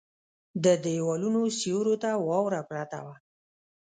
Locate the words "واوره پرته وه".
2.27-3.15